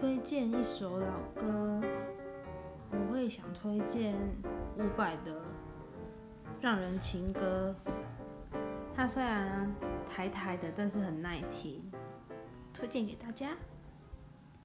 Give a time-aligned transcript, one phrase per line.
[0.00, 1.80] 推荐一首老歌
[2.92, 4.14] 我会想推荐
[4.76, 5.42] 伍佰的
[6.60, 7.74] 让人情歌。
[8.94, 9.74] 它虽然
[10.08, 11.82] 台台的但是很耐听。
[12.72, 13.56] 推荐给大家。